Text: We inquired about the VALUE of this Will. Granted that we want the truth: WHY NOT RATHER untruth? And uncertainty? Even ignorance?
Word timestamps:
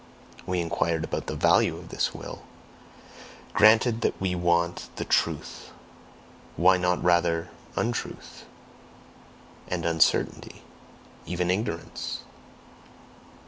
We 0.47 0.61
inquired 0.61 1.03
about 1.03 1.27
the 1.27 1.35
VALUE 1.35 1.77
of 1.77 1.89
this 1.89 2.11
Will. 2.11 2.41
Granted 3.53 4.01
that 4.01 4.19
we 4.19 4.33
want 4.33 4.89
the 4.95 5.05
truth: 5.05 5.69
WHY 6.57 6.77
NOT 6.77 7.03
RATHER 7.03 7.49
untruth? 7.75 8.45
And 9.67 9.85
uncertainty? 9.85 10.63
Even 11.27 11.51
ignorance? 11.51 12.21